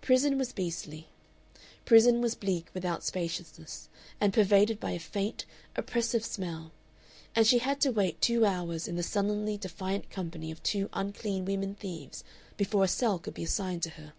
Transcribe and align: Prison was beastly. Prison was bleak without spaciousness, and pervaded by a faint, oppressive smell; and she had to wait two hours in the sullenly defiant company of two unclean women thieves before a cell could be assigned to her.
Prison 0.00 0.38
was 0.38 0.52
beastly. 0.52 1.08
Prison 1.84 2.20
was 2.20 2.36
bleak 2.36 2.68
without 2.72 3.02
spaciousness, 3.02 3.88
and 4.20 4.32
pervaded 4.32 4.78
by 4.78 4.92
a 4.92 4.98
faint, 5.00 5.44
oppressive 5.74 6.24
smell; 6.24 6.70
and 7.34 7.44
she 7.48 7.58
had 7.58 7.80
to 7.80 7.90
wait 7.90 8.20
two 8.20 8.46
hours 8.46 8.86
in 8.86 8.94
the 8.94 9.02
sullenly 9.02 9.56
defiant 9.58 10.08
company 10.08 10.52
of 10.52 10.62
two 10.62 10.88
unclean 10.92 11.44
women 11.46 11.74
thieves 11.74 12.22
before 12.56 12.84
a 12.84 12.86
cell 12.86 13.18
could 13.18 13.34
be 13.34 13.42
assigned 13.42 13.82
to 13.82 13.90
her. 13.90 14.12